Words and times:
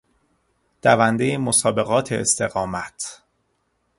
دوندهی 0.81 1.37
مسابقات 1.37 2.11
استقامت 2.11 3.21